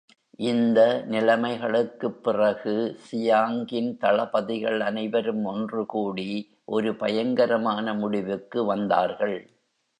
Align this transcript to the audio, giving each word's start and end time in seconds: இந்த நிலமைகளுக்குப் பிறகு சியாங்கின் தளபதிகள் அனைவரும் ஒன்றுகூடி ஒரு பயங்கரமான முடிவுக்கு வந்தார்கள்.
இந்த 0.41 0.79
நிலமைகளுக்குப் 1.09 2.23
பிறகு 2.23 2.73
சியாங்கின் 3.11 3.97
தளபதிகள் 3.97 4.79
அனைவரும் 4.79 5.45
ஒன்றுகூடி 5.45 6.29
ஒரு 6.65 6.95
பயங்கரமான 6.95 7.93
முடிவுக்கு 7.93 8.65
வந்தார்கள். 8.65 9.37